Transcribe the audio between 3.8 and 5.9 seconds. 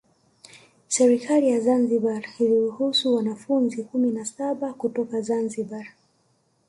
kumi na saba kutoka Zanzibar